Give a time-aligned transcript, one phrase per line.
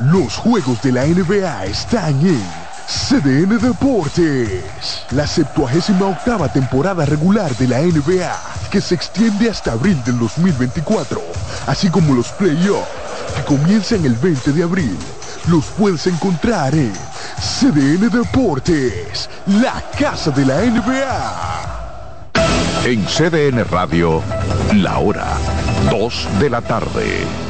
[0.00, 2.42] Los juegos de la NBA están en
[2.86, 4.64] CDN Deportes.
[5.10, 8.34] La 78 octava temporada regular de la NBA,
[8.70, 11.20] que se extiende hasta abril del 2024,
[11.66, 12.88] así como los playoffs,
[13.36, 14.96] que comienzan el 20 de abril.
[15.48, 16.94] Los puedes encontrar en
[17.38, 21.90] CDN Deportes, la casa de la NBA.
[22.86, 24.22] En CDN Radio,
[24.76, 25.36] la hora
[25.90, 27.49] 2 de la tarde.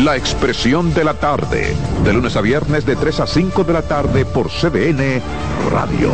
[0.00, 3.80] La expresión de la tarde, de lunes a viernes de 3 a 5 de la
[3.80, 5.22] tarde por CDN
[5.70, 6.10] Radio.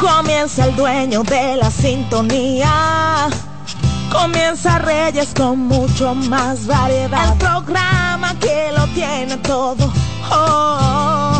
[0.00, 3.28] Comienza el dueño de la sintonía.
[4.12, 7.32] Comienza Reyes con mucho más variedad.
[7.32, 9.92] El programa que lo tiene todo.
[10.30, 11.39] Oh.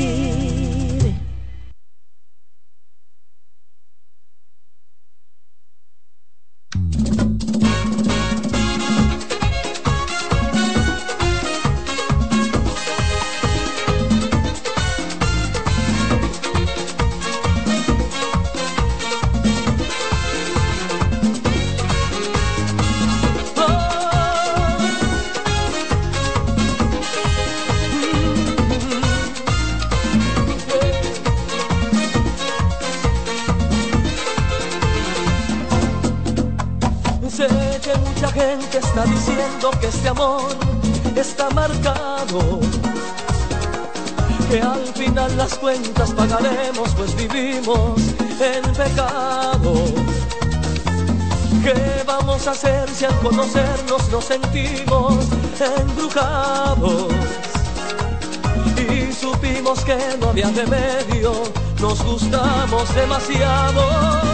[60.43, 61.33] Había remedio,
[61.79, 64.30] nos gustamos demasiado,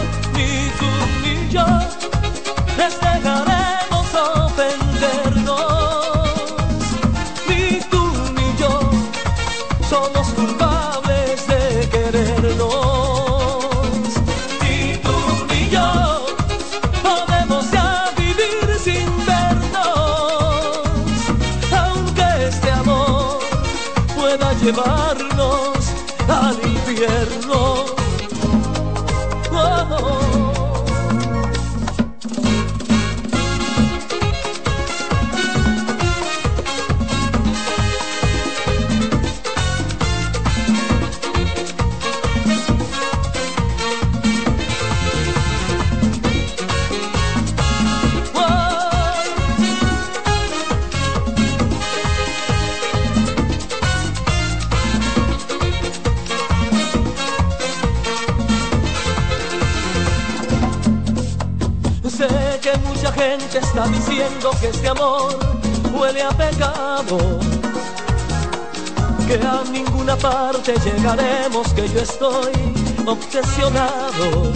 [70.68, 72.52] parte llegaremos, que yo estoy
[73.06, 74.52] obsesionado.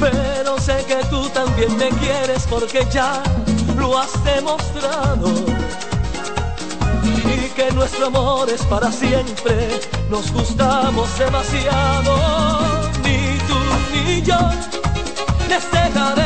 [0.00, 3.22] Pero sé que tú también me quieres porque ya
[3.76, 5.28] lo has demostrado.
[7.04, 9.80] Y que nuestro amor es para siempre,
[10.10, 12.16] nos gustamos demasiado,
[13.02, 13.58] ni tú
[13.92, 14.38] ni yo
[15.48, 16.25] les dejaremos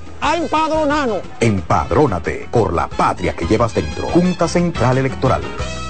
[0.21, 1.21] a empadronarnos.
[1.39, 4.07] Empadrónate por la patria que llevas dentro.
[4.09, 5.41] Junta Central Electoral.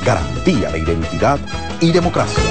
[0.04, 1.40] Garantía de identidad
[1.80, 2.44] y democracia.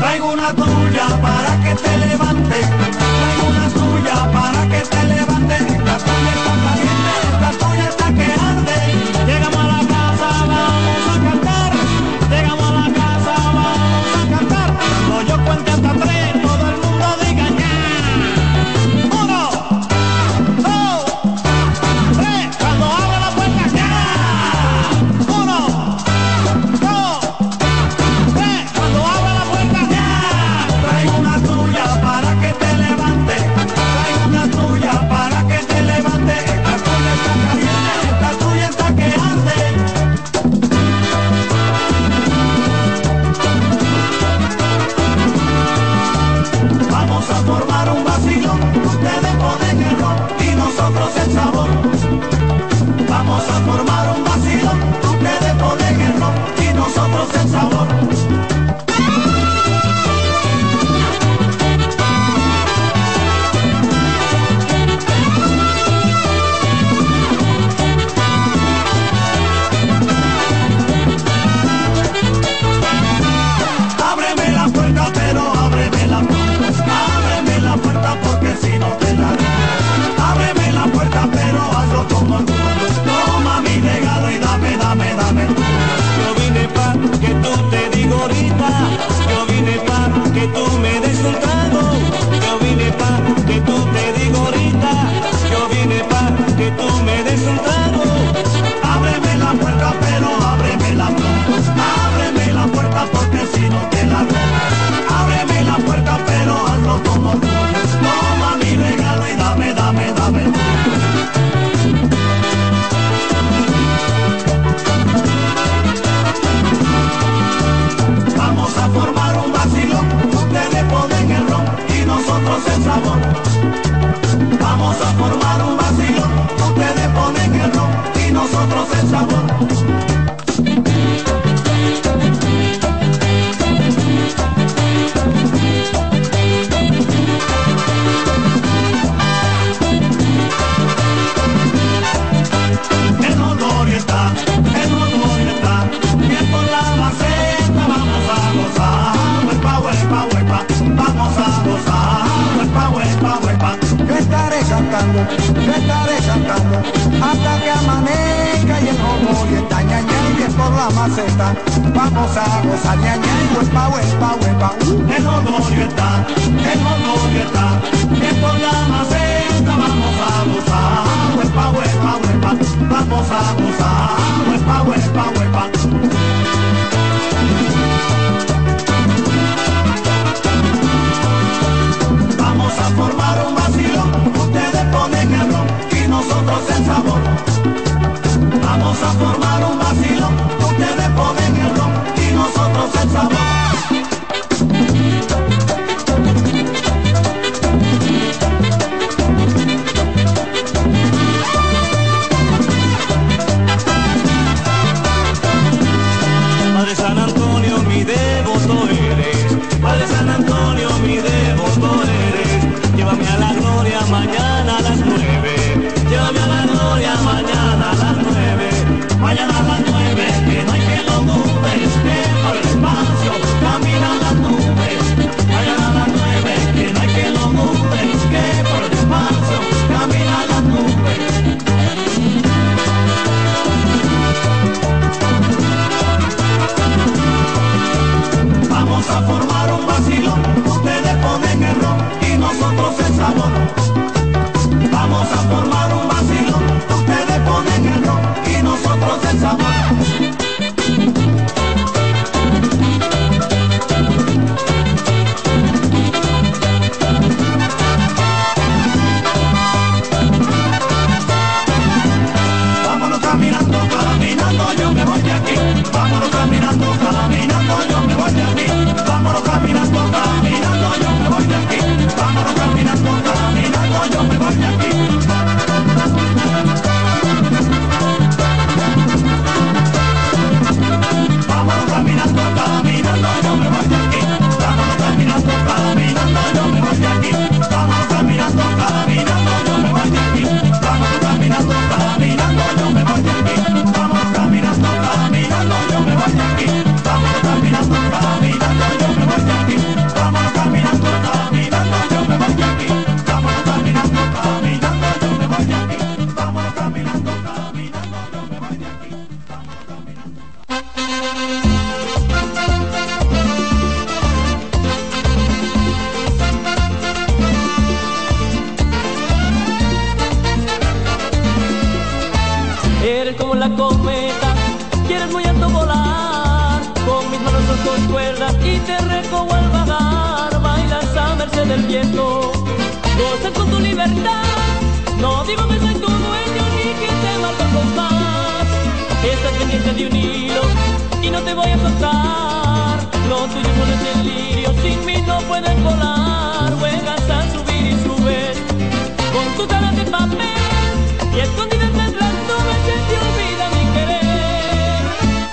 [0.00, 2.85] Traigo una tuya para que te levante.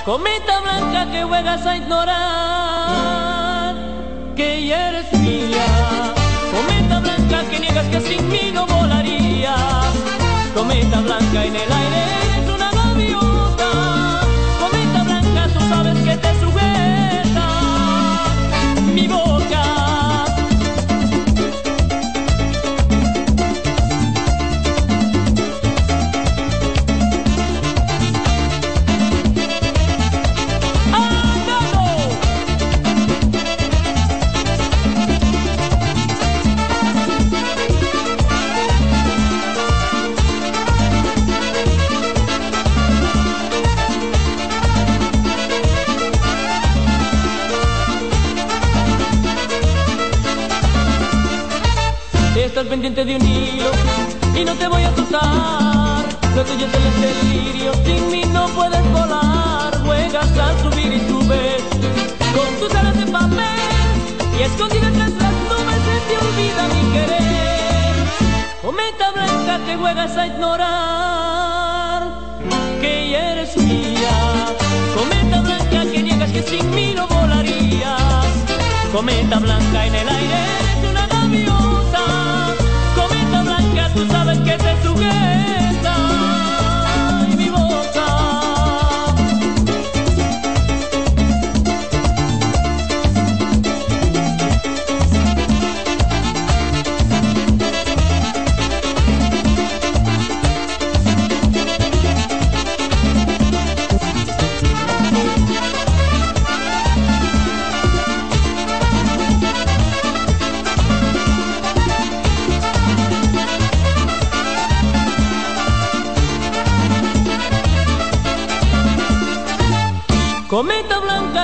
[0.05, 2.93] cometa blanca que juegas a ignorar
[4.35, 5.65] que ya eres mía,
[6.51, 9.55] cometa blanca que niegas que sin mí no volaría,
[10.53, 12.02] cometa blanca en el aire.
[52.83, 53.71] pendiente de un hilo
[54.35, 56.03] y no te voy a tocar.
[56.35, 59.71] Lo tuyo es el delirio, sin mí no puedes volar.
[59.85, 61.63] Juegas a subir y subes
[62.35, 63.95] con tus alas de papel
[64.37, 67.95] y escondidas tras las nubes se te olvida mi querer.
[68.61, 72.01] Cometa blanca que juegas a ignorar
[72.81, 74.15] que ya eres mía.
[74.93, 78.25] Cometa blanca que niegas que sin mí no volarías.
[78.91, 80.62] Cometa blanca en el aire.
[83.93, 85.62] tú sabes que te jugué.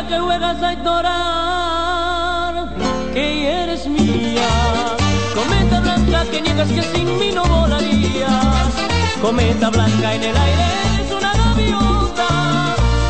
[0.10, 2.54] que juegas a ignorar
[3.14, 4.50] que eres mía.
[5.36, 8.74] Cometa blanca que niegas que sin mí no volarías.
[9.22, 10.66] Cometa blanca en el aire
[11.04, 12.28] es una gaviota.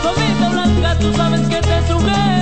[0.03, 2.38] Cometa blanca, tú sabes que te sujetas.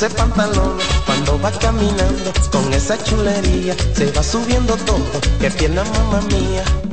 [0.00, 6.22] ese pantalón cuando va caminando con esa chulería se va subiendo todo que pierna mamá
[6.22, 6.89] mía.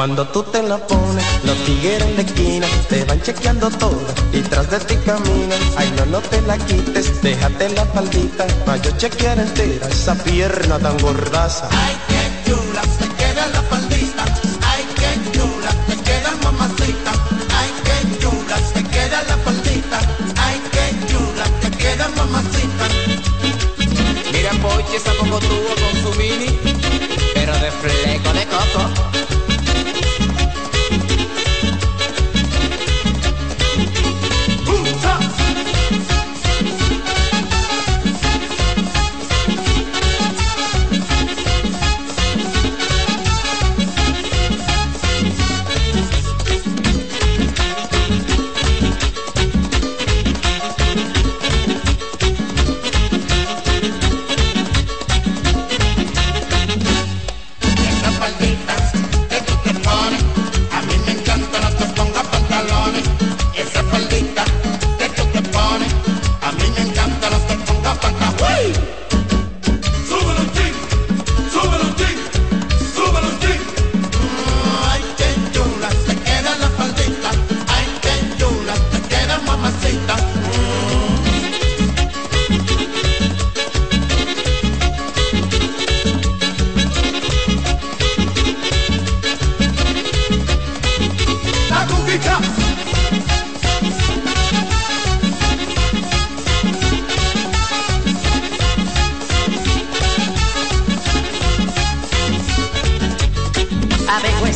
[0.00, 4.40] Cuando tú te la pones, los tigueros en la esquina te van chequeando toda y
[4.40, 5.60] tras de ti caminan.
[5.76, 10.78] Ay, no, no te la quites, déjate la faldita, pa' yo chequear entera esa pierna
[10.78, 11.68] tan gordaza.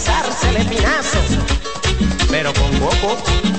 [0.05, 1.38] lanzársele pinazos,
[2.31, 3.54] pero con poco.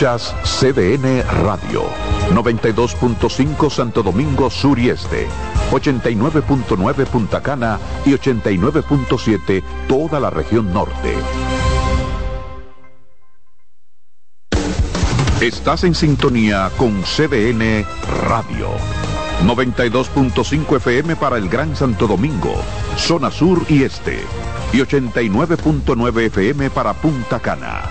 [0.00, 1.82] Escuchas CDN Radio,
[2.30, 5.26] 92.5 Santo Domingo Sur y Este,
[5.70, 11.14] 89.9 Punta Cana y 89.7 toda la región norte.
[15.42, 17.84] Estás en sintonía con CDN
[18.26, 18.70] Radio.
[19.44, 22.54] 92.5 FM para el Gran Santo Domingo,
[22.96, 24.24] zona sur y este.
[24.72, 27.82] Y 89.9 FM para Punta Cana.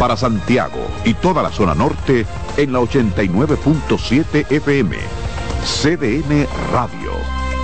[0.00, 4.96] Para Santiago y toda la zona norte en la 89.7 FM.
[5.64, 7.12] CDN Radio.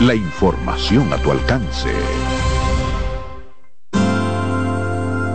[0.00, 1.92] La información a tu alcance.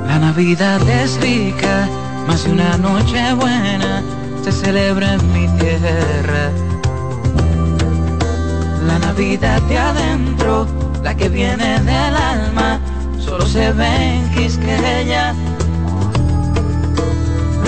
[0.08, 1.88] La Navidad es rica,
[2.28, 4.04] más de una noche buena
[4.44, 6.52] se celebra en mi tierra.
[8.86, 10.68] La Navidad de adentro,
[11.04, 12.80] la que viene del alma,
[13.20, 15.36] solo se ve en Quisqueya.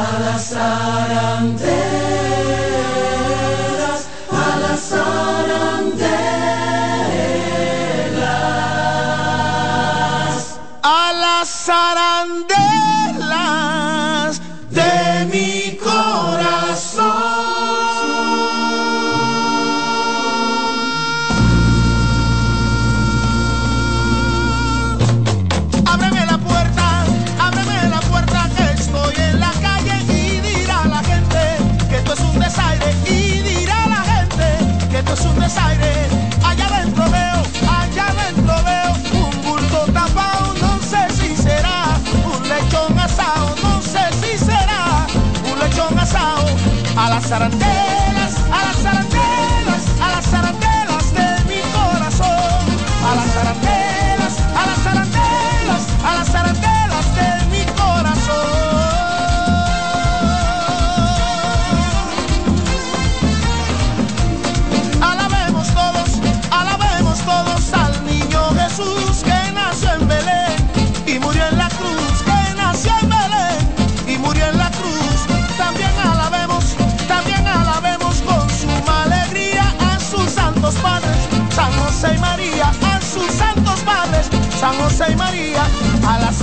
[0.00, 1.70] A las zaranderas,
[4.32, 6.00] a las zaranderas,
[10.82, 12.69] a las zaranderas
[47.32, 47.59] A
[84.70, 85.64] San José y María,
[86.06, 86.42] a las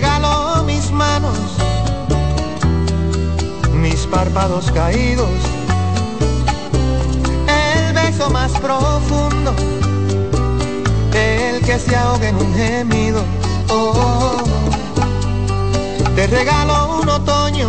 [0.00, 1.36] Regalo mis manos,
[3.74, 5.28] mis párpados caídos,
[7.48, 9.52] el beso más profundo,
[11.12, 13.24] el que se ahoga en un gemido.
[13.70, 14.36] Oh,
[16.14, 17.68] te regalo un otoño,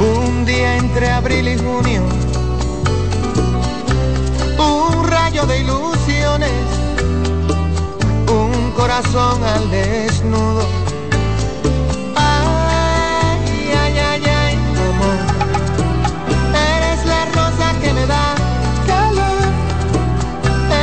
[0.00, 2.02] un día entre abril y junio,
[4.58, 5.95] un rayo de un
[8.86, 10.64] corazón al desnudo.
[12.14, 14.54] Ay, ay, ay, ay,
[14.90, 15.18] amor.
[16.72, 18.26] Eres la rosa que me da
[18.86, 19.42] calor.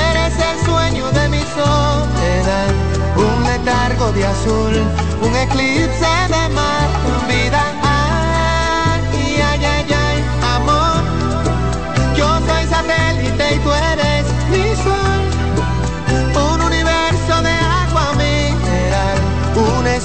[0.09, 2.71] Eres el sueño de mi soledad.
[3.15, 4.73] Un letargo de azul,
[5.21, 6.87] un eclipse de mar.
[7.29, 10.19] Vida, ay, ay, ay, ay,
[10.55, 11.01] amor.
[12.17, 14.02] Yo soy satélite y tú eres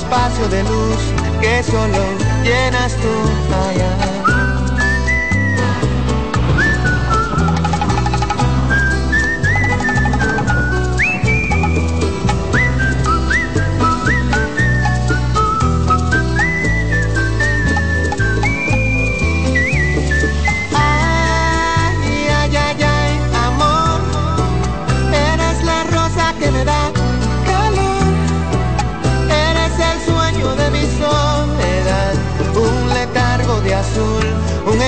[0.09, 1.99] espacio de luz que solo
[2.43, 3.09] llenas tú.
[3.69, 4.18] Ay,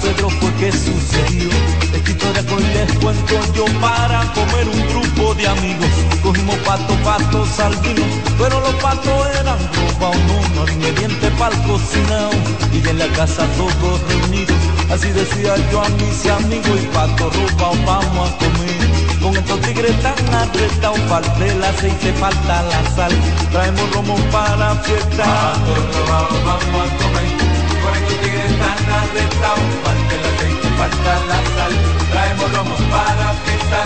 [0.00, 1.48] Pedro fue que sucedió.
[2.54, 5.88] Hoy les cuento yo para comer un grupo de amigos.
[6.22, 8.06] Cogimos pato, patos albinos
[8.38, 9.58] Pero los patos eran
[10.00, 12.30] No, no ingrediente para el cocinado
[12.72, 14.56] Y en la casa todos reunidos
[14.90, 18.88] Así decía yo a mis amigos Y pato robados vamos a comer
[19.20, 23.12] con estos tigres tan apretados falta el aceite, falta la sal.
[23.50, 25.24] Traemos romo para fiesta.
[25.24, 27.47] Pato robado, vamos a comer
[32.10, 33.34] Traemos romo para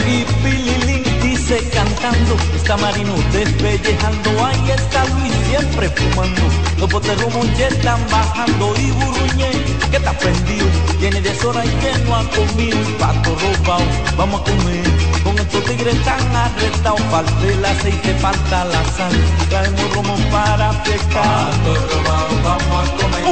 [0.07, 6.52] Y Pililín dice cantando Está Marino despellejando Ahí está Luis siempre fumando
[6.83, 9.53] Los botes romo ya están bajando Y Buruñe
[9.89, 10.67] que está prendido
[10.99, 13.85] Tiene 10 horas y que no ha comido Pato robado,
[14.17, 19.13] vamos a comer con estos tigres tan arrestados, falta el aceite, falta la sal.
[19.49, 21.23] Traemos romo para pescar.
[21.23, 23.23] Pato robado, vamos a comer.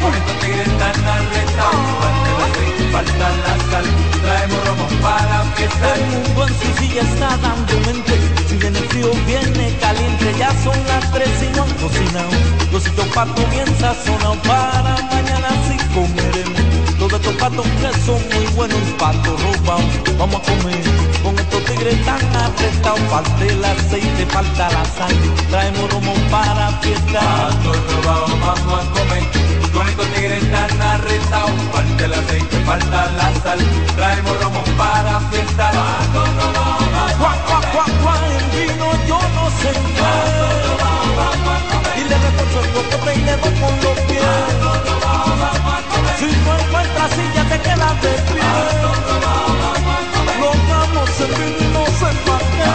[0.00, 3.86] Con estos tigres tan arrestados, falta la sal,
[4.22, 5.86] traemos romo para fiesta.
[5.96, 8.14] El mundo en su silla está dando mente,
[8.48, 12.34] si viene frío, viene caliente, ya son las tres y no han cocinado.
[12.72, 16.62] Los topas comienza a sonar para mañana si sí comeremos.
[17.00, 20.84] Todos estos patos que son muy buenos, patos robados, vamos a comer.
[21.24, 25.14] Con estos tigres tan arrestados, falta el aceite, falta la sal,
[25.50, 27.20] traemos romo para fiesta.
[27.20, 29.43] Patos robados, vamos a comer
[30.24, 33.58] con estos tigres tan arrestados, falta el aceite, falta la sal.
[33.94, 35.70] Traemos romo para fiesta.
[35.70, 40.14] Patos robados, Cuá, cuá, cuá, cuá, el vino yo no sé qué.
[42.00, 44.44] Y le refuerzo el le doy con los pies.
[46.18, 48.52] Si no encuentras silla te quedas de pie.
[50.40, 52.72] Nos damos el vino y no sé pa' qué.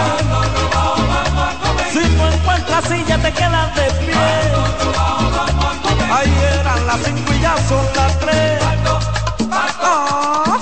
[1.93, 5.28] Si no encuentras silla te quedas de pie.
[6.11, 8.61] Ahí eran las cinco y ya son las tres.
[9.51, 10.58] Ah.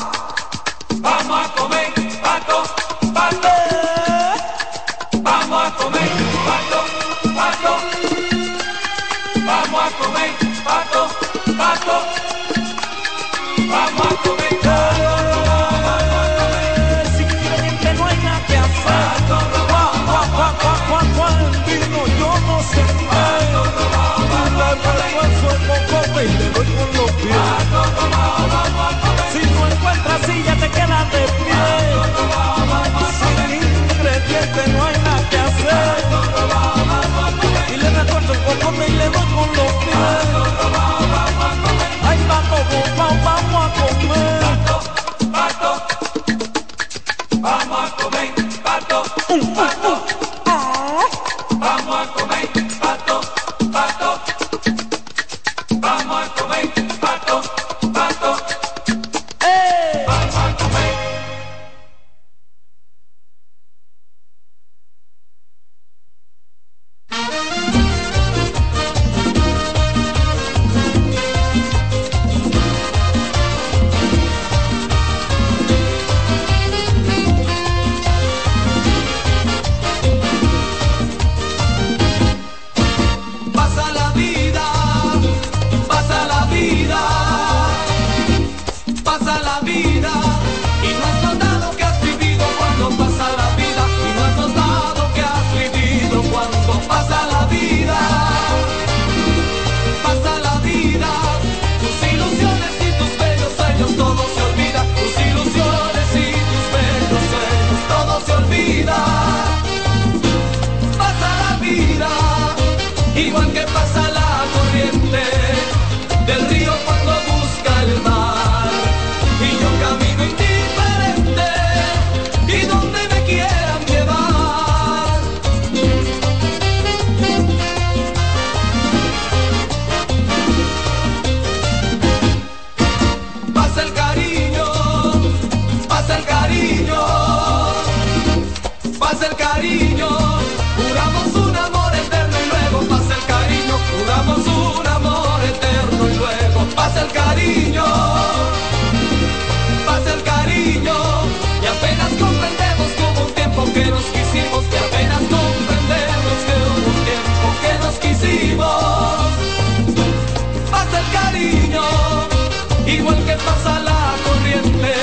[163.25, 164.93] Que pasa la corriente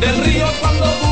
[0.00, 1.11] del río cuando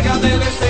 [0.00, 0.69] encarga del este.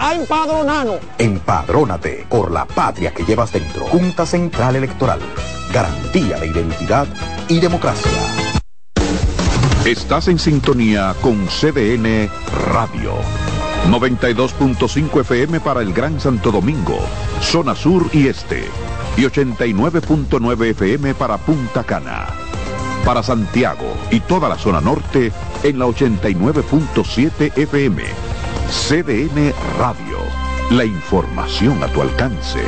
[0.00, 0.98] a empadronarnos.
[1.18, 3.86] Empadrónate por la patria que llevas dentro.
[3.86, 5.20] Junta Central Electoral.
[5.72, 7.06] Garantía de identidad
[7.48, 8.10] y democracia.
[9.84, 12.28] Estás en sintonía con CDN
[12.72, 13.14] Radio.
[13.88, 16.98] 92.5 FM para el Gran Santo Domingo,
[17.40, 18.64] zona sur y este.
[19.16, 22.26] Y 89.9 FM para Punta Cana.
[23.04, 25.32] Para Santiago y toda la zona norte
[25.62, 28.29] en la 89.7 FM.
[28.70, 30.18] CDN Radio.
[30.70, 32.60] La información a tu alcance.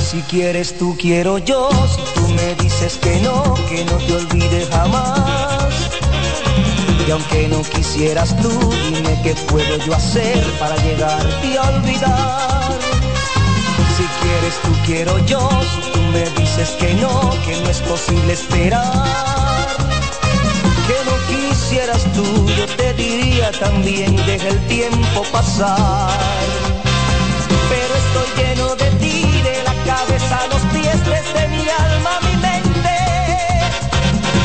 [0.00, 4.66] Si quieres tú quiero yo, si tú me dices que no, que no te olvide
[4.70, 5.61] jamás.
[7.06, 8.48] Y aunque no quisieras tú,
[8.92, 12.78] dime qué puedo yo hacer para llegarte a olvidar.
[13.96, 18.32] Si quieres tú quiero yo, si tú me dices que no, que no es posible
[18.32, 18.92] esperar.
[20.86, 26.10] Que no quisieras tú, yo te diría también, deja el tiempo pasar.
[27.68, 32.20] Pero estoy lleno de ti, de la cabeza a los pies, desde mi alma a
[32.20, 32.96] mi mente.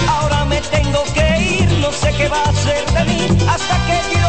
[0.09, 1.26] Ahora me tengo que
[2.11, 4.26] sé qué va a ser de mí hasta que yo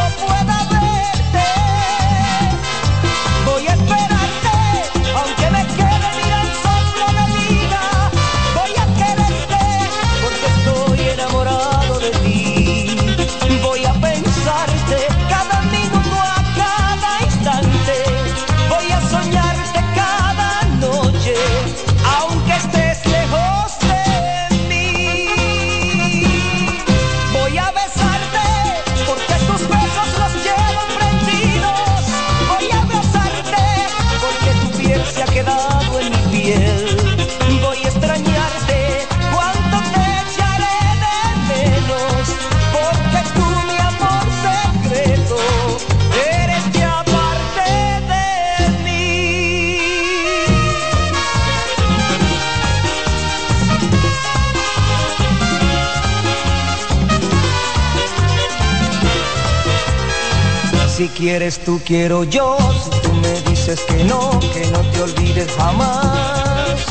[61.29, 66.83] quieres tú quiero yo, si tú me dices que no, que no te olvides jamás.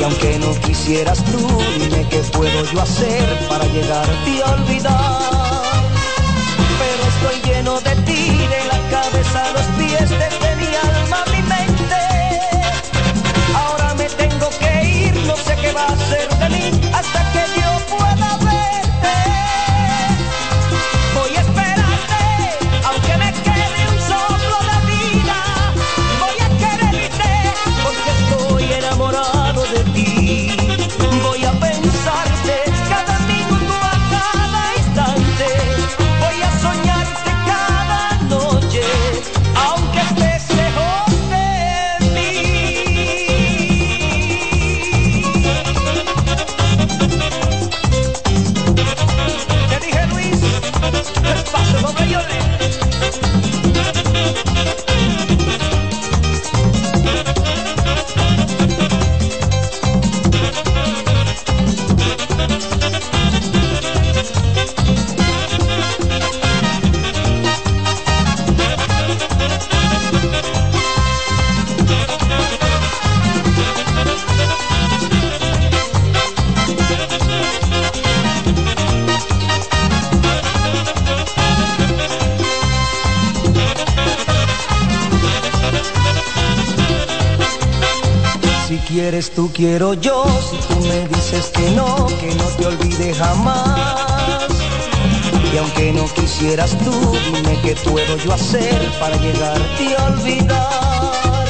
[0.00, 1.46] Y aunque no quisieras tú,
[1.78, 5.35] dime qué puedo yo hacer para llegarte a olvidar.
[89.56, 94.46] Quiero yo, si tú me dices que no, que no te olvide jamás.
[95.50, 96.92] Y aunque no quisieras tú,
[97.32, 101.46] dime qué puedo yo hacer para llegarte a olvidar.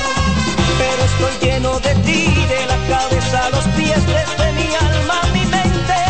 [0.78, 5.26] Pero estoy lleno de ti, de la cabeza a los pies, desde mi alma a
[5.32, 6.00] mi mente.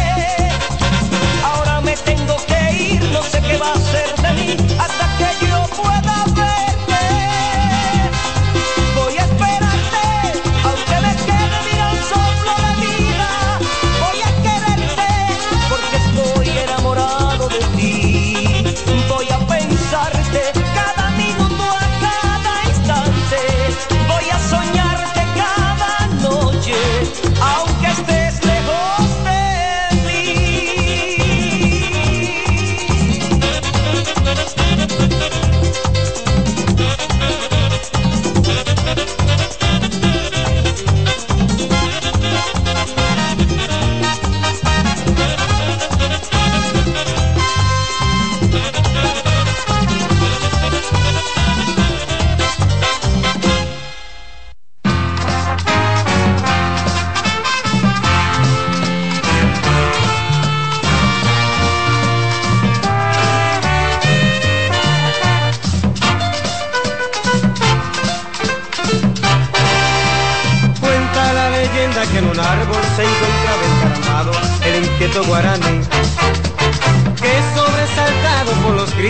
[1.45, 4.06] Ahora me tengo que ir, no sé qué va a ser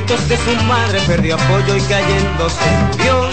[0.07, 3.29] gritos de su madre perdió apoyo y cayendo se murió.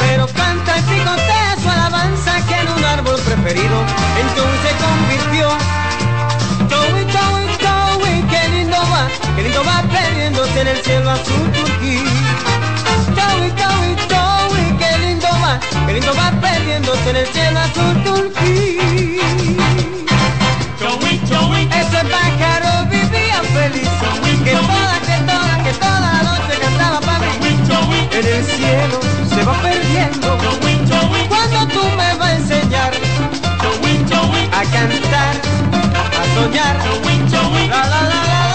[0.00, 3.84] Pero canta y picotea su alabanza que en un árbol preferido
[4.20, 5.48] entonces convirtió.
[6.70, 11.98] Joey, Joey, Joey, qué lindo va, qué lindo va perdiéndose en el cielo azul turquí.
[13.16, 19.18] Joey, Joey, Joey, qué lindo va, qué lindo va perdiéndose en el cielo azul turquí.
[20.80, 23.88] Joey, Joey, ese pájaro vivía feliz,
[25.70, 27.58] que toda, la noche cantaba para mí.
[28.12, 30.38] En el cielo se va perdiendo,
[31.28, 32.92] cuando tú me vas a enseñar
[34.52, 35.36] a cantar,
[36.20, 36.76] a soñar.
[37.70, 38.49] La la la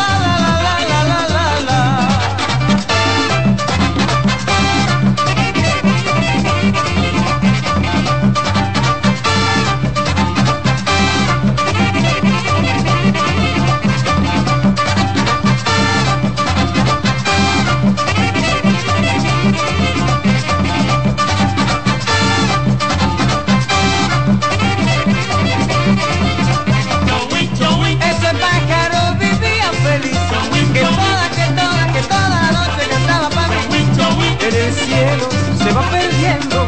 [35.66, 36.68] se va perdiendo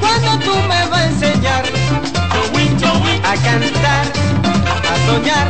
[0.00, 1.64] Cuando tú me vas a enseñar
[3.24, 4.06] A cantar,
[4.92, 5.46] a soñar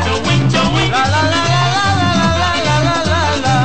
[0.90, 3.56] La la la la la la la la la la la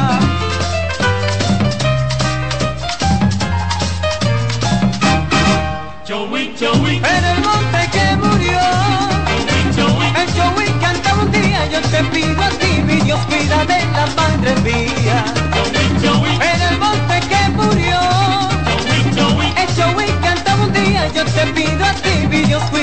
[7.10, 8.62] En el monte que murió
[10.22, 14.06] El Joey cantaba un día Yo te pido a ti, mi Dios, cuida de la
[14.16, 15.53] madre mía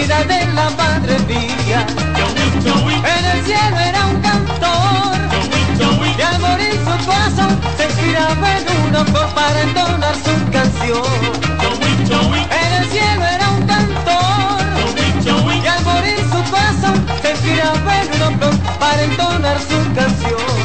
[0.01, 1.87] cuida de la madre mía
[3.17, 5.19] En el cielo era un cantor
[6.19, 11.03] Y al morir su corazón Se inspiraba en uno para entonar su canción.
[12.61, 14.63] En el cielo era un cantor
[15.63, 20.61] Y al morir su corazón Se inspiraba en un otro Para entonar su canción.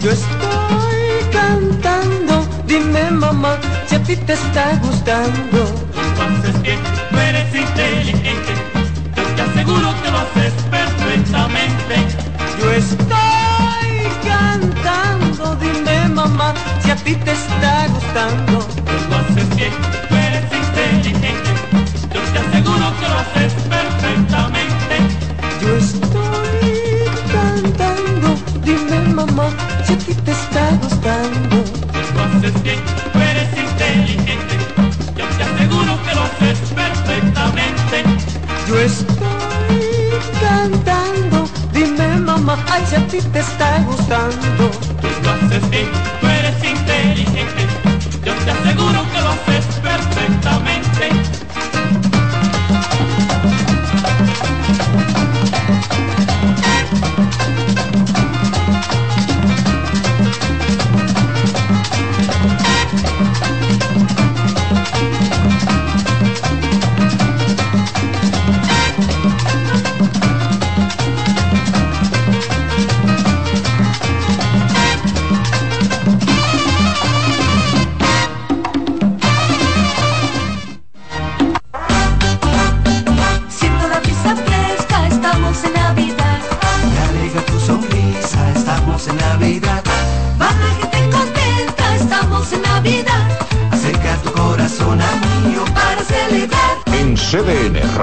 [0.00, 6.78] Yo estoy cantando Dime mamá si a ti te está gustando Entonces bien,
[7.10, 8.54] tú eres inteligente
[9.16, 11.94] Yo te aseguro que lo haces perfectamente.
[12.58, 13.88] Yo estoy
[14.24, 18.66] cantando Dime mamá si a ti te está gustando.
[19.10, 19.72] Lo haces bien,
[20.08, 21.50] tú eres inteligente
[22.12, 23.63] Yo te aseguro que lo haces
[38.84, 39.16] estoy
[40.40, 44.70] cantando Dime mamá, ay si a ti te está gustando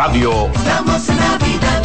[0.03, 0.47] Radio.
[0.55, 1.83] Estamos en Navidad.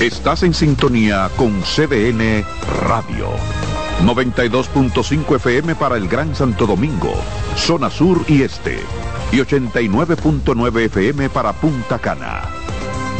[0.00, 2.44] Estás en sintonía con CDN
[2.88, 3.28] Radio.
[4.02, 7.14] 92.5 FM para el Gran Santo Domingo,
[7.54, 8.80] zona sur y este.
[9.30, 12.59] Y 89.9 FM para Punta Cana.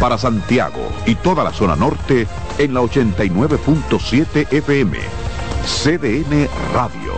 [0.00, 2.26] Para Santiago y toda la zona norte
[2.58, 4.98] en la 89.7 FM.
[5.64, 7.12] CDN Radio.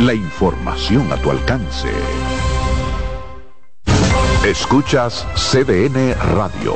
[0.00, 1.88] La información a tu alcance.
[4.44, 6.74] Escuchas CDN Radio,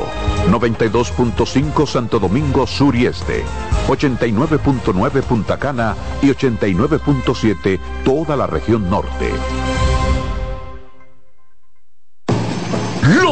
[0.49, 3.43] 92.5 Santo Domingo Sur y Este,
[3.87, 9.31] 89.9 Punta Cana y 89.7 toda la región norte.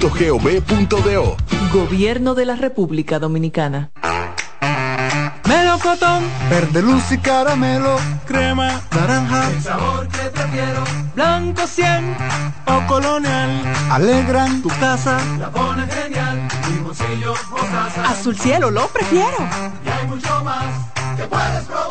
[0.00, 1.36] presidencia.gov.do.
[1.72, 3.90] Gobierno de la República Dominicana.
[5.46, 7.96] Melocotón, verde luz y caramelo,
[8.26, 10.84] crema, naranja, El sabor que prefiero.
[11.14, 12.16] blanco 100
[12.66, 13.50] o colonial,
[13.90, 15.18] alegran tu casa.
[15.38, 16.48] La pone genial.
[16.72, 18.10] Limoncillo, mostaza.
[18.10, 19.36] Azul cielo, lo prefiero.
[19.84, 20.64] Y hay mucho más
[21.16, 21.89] que puedes probar.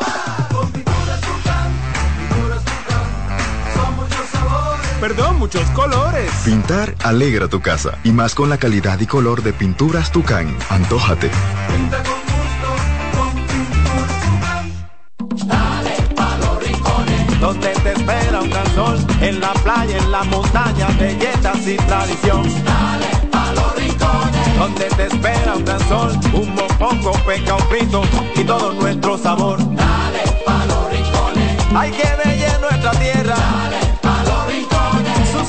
[5.00, 6.30] Perdón, muchos colores.
[6.44, 10.54] Pintar alegra tu casa y más con la calidad y color de pinturas Tucán.
[10.68, 11.30] Antójate.
[11.68, 12.68] Pinta con gusto,
[13.16, 15.48] con pinturas Tucán.
[15.48, 17.40] Dale pa' los rincones.
[17.40, 22.42] Donde te espera un gran sol, en la playa, en la montaña, belletas y tradición.
[22.62, 24.58] Dale pa' los rincones.
[24.58, 28.02] Donde te espera un gran sol, un mopongo, peca, un frito
[28.36, 29.56] y todo nuestro sabor.
[29.74, 31.56] Dale pa' los rincones.
[31.74, 33.79] Hay que bella en nuestra tierra, Dale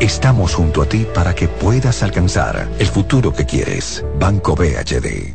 [0.00, 4.04] Estamos junto a ti para que puedas alcanzar el futuro que quieres.
[4.18, 5.34] Banco BHD.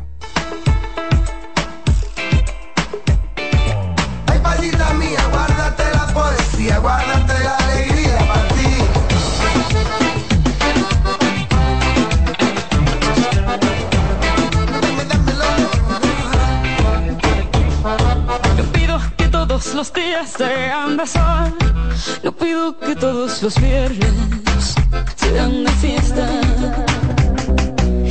[4.26, 8.76] Ay, palita mía, guárdate la poesía, guárdate la alegría para ti.
[18.56, 21.62] Yo pido que todos los días sean de sol
[22.42, 24.74] pido que todos los viernes
[25.16, 26.28] sean de fiesta.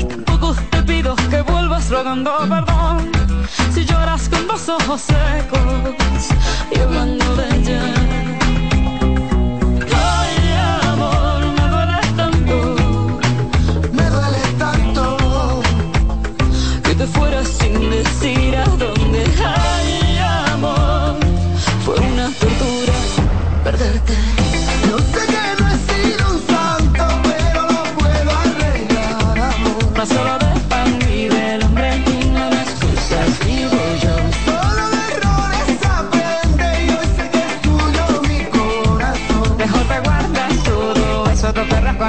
[0.09, 3.11] Tampoco te pido que vuelvas rogando perdón
[3.73, 6.23] si lloras con los ojos secos
[6.73, 8.30] y hablando de ella.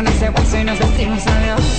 [0.03, 1.72] no se puso y nos vestimos a Dios.